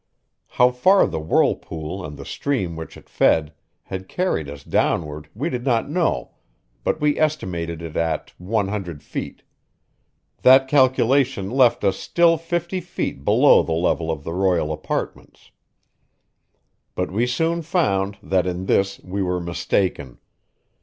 [0.57, 3.53] How far the whirlpool and the stream which it fed
[3.83, 6.31] had carried us downward we did not know,
[6.83, 9.43] but we estimated it at one hundred feet.
[10.41, 15.51] That calculation left us still fifty feet below the level of the royal apartments.
[16.95, 20.17] But we soon found that in this we were mistaken.